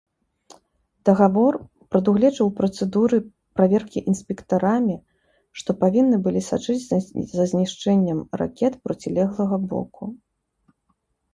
[1.07, 1.55] Дагавор
[1.95, 3.19] прадугледжваў працэдуры
[3.59, 4.95] праверкі інспектарамі,
[5.63, 6.87] што павінны былі сачыць
[7.35, 10.03] за знішчэннем ракет процілеглага боку.